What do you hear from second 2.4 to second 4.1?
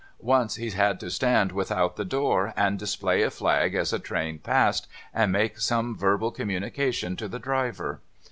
and display a flag as a